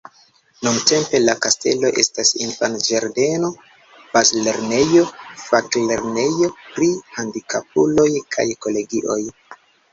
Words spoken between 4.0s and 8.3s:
bazlernejo, faklernejo pri handikapuloj